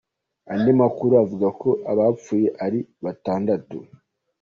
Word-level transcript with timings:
Andi 0.53 0.71
makuru 0.81 1.13
avuga 1.23 1.47
ko 1.61 1.69
abapfuye 1.91 2.47
ari 2.65 2.79
batandatu. 3.03 3.77